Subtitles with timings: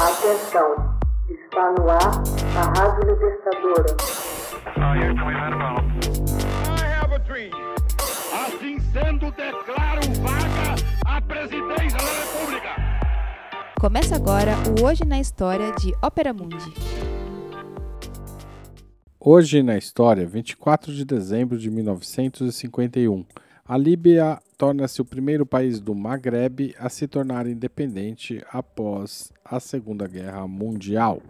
[0.00, 0.96] Atenção,
[1.28, 1.98] está no ar
[2.56, 3.96] a Rádio Libertadora.
[8.32, 12.76] Assim sendo, declaro vaga a presidência da República.
[13.80, 16.72] Começa agora o Hoje na História de Ópera Mundi.
[19.18, 23.26] Hoje na História, 24 de dezembro de 1951.
[23.68, 30.08] A Líbia torna-se o primeiro país do Maghreb a se tornar independente após a Segunda
[30.08, 31.20] Guerra Mundial.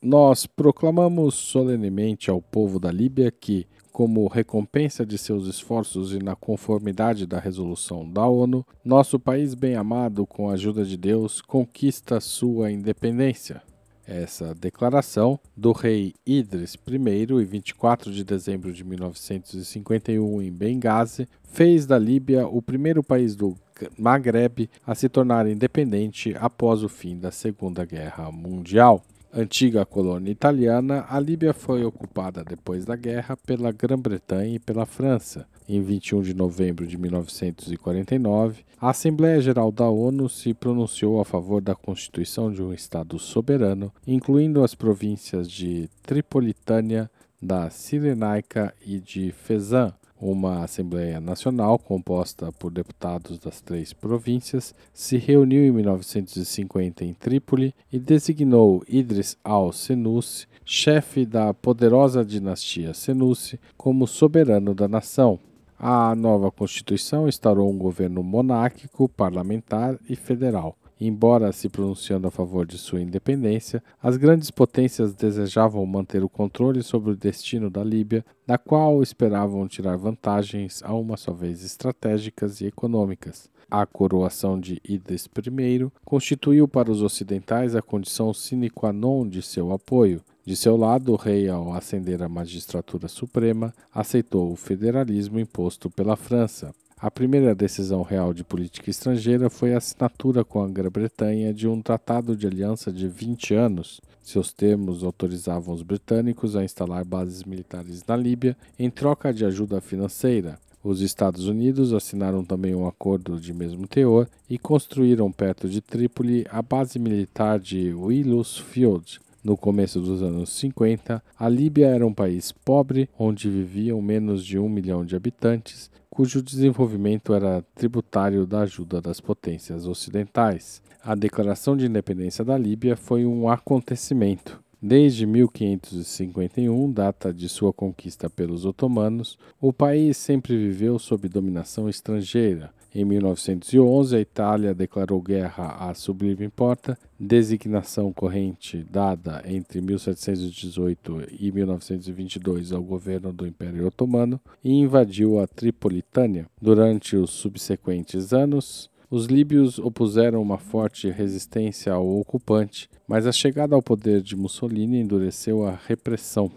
[0.00, 6.36] Nós proclamamos solenemente ao povo da Líbia que, como recompensa de seus esforços e na
[6.36, 12.70] conformidade da resolução da ONU, nosso país bem-amado, com a ajuda de Deus, conquista sua
[12.70, 13.60] independência.
[14.06, 16.96] Essa declaração do rei Idris I,
[17.40, 23.56] em 24 de dezembro de 1951, em Benghazi, fez da Líbia o primeiro país do
[23.98, 29.04] Maghreb a se tornar independente após o fim da Segunda Guerra Mundial.
[29.34, 35.48] Antiga colônia italiana, a Líbia foi ocupada depois da guerra pela Grã-Bretanha e pela França.
[35.66, 41.62] Em 21 de novembro de 1949, a Assembleia Geral da ONU se pronunciou a favor
[41.62, 49.32] da constituição de um Estado soberano, incluindo as províncias de Tripolitânia, da Cirenaica e de
[49.32, 57.12] Fezzan, uma Assembleia Nacional, composta por deputados das três províncias, se reuniu em 1950 em
[57.12, 65.40] Trípoli e designou Idris al-Senussi, chefe da poderosa dinastia Senussi, como soberano da nação.
[65.76, 70.76] A nova Constituição instaurou um governo monárquico, parlamentar e federal.
[71.04, 76.80] Embora se pronunciando a favor de sua independência, as grandes potências desejavam manter o controle
[76.80, 82.60] sobre o destino da Líbia, da qual esperavam tirar vantagens a uma só vez estratégicas
[82.60, 83.50] e econômicas.
[83.68, 89.42] A coroação de Idris I constituiu para os ocidentais a condição sine qua non de
[89.42, 90.22] seu apoio.
[90.44, 96.14] De seu lado, o rei, ao ascender à magistratura suprema, aceitou o federalismo imposto pela
[96.14, 96.72] França.
[97.02, 101.82] A primeira decisão real de política estrangeira foi a assinatura com a Grã-Bretanha de um
[101.82, 104.00] tratado de aliança de 20 anos.
[104.22, 109.80] Seus termos autorizavam os britânicos a instalar bases militares na Líbia em troca de ajuda
[109.80, 110.60] financeira.
[110.80, 116.46] Os Estados Unidos assinaram também um acordo de mesmo teor e construíram perto de Trípoli
[116.48, 119.18] a base militar de Willows Field.
[119.42, 124.56] No começo dos anos 50, a Líbia era um país pobre onde viviam menos de
[124.56, 130.82] um milhão de habitantes cujo desenvolvimento era tributário da ajuda das potências ocidentais.
[131.02, 134.60] A declaração de independência da Líbia foi um acontecimento.
[134.80, 142.74] Desde 1551, data de sua conquista pelos otomanos, o país sempre viveu sob dominação estrangeira.
[142.94, 151.50] Em 1911, a Itália declarou guerra à Sublime Porta, designação corrente dada entre 1718 e
[151.50, 156.46] 1922 ao governo do Império Otomano, e invadiu a Tripolitânia.
[156.60, 163.74] Durante os subsequentes anos, os líbios opuseram uma forte resistência ao ocupante, mas a chegada
[163.74, 166.50] ao poder de Mussolini endureceu a repressão.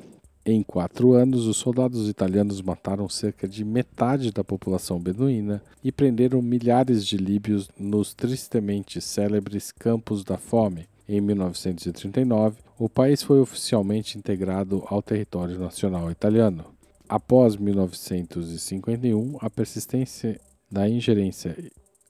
[0.47, 6.39] Em quatro anos, os soldados italianos mataram cerca de metade da população beduína e prenderam
[6.39, 10.88] milhares de líbios nos tristemente célebres Campos da Fome.
[11.09, 16.66] Em 1939, o país foi oficialmente integrado ao território nacional italiano.
[17.09, 20.39] Após 1951, a persistência
[20.72, 21.57] da ingerência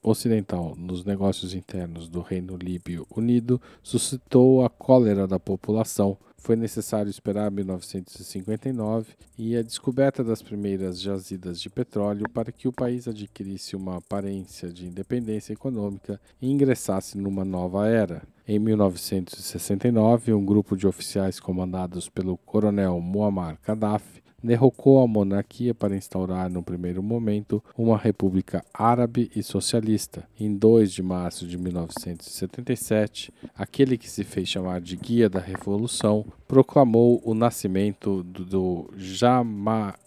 [0.02, 6.18] ocidental nos negócios internos do Reino Líbio Unido suscitou a cólera da população.
[6.46, 12.72] Foi necessário esperar 1959 e a descoberta das primeiras jazidas de petróleo para que o
[12.72, 18.22] país adquirisse uma aparência de independência econômica e ingressasse numa nova era.
[18.48, 25.96] Em 1969, um grupo de oficiais comandados pelo coronel Muammar Gaddafi derrocou a monarquia para
[25.96, 30.28] instaurar, no primeiro momento, uma república árabe e socialista.
[30.38, 36.24] Em 2 de março de 1977, aquele que se fez chamar de Guia da Revolução
[36.46, 40.06] proclamou o nascimento do Jamahiriya,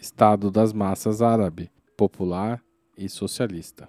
[0.00, 2.62] Estado das Massas Árabe, popular
[2.96, 3.88] e socialista.